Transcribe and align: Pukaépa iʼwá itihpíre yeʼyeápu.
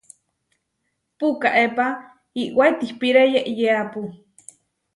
Pukaépa 1.17 1.85
iʼwá 2.43 2.65
itihpíre 2.71 3.21
yeʼyeápu. 3.33 4.01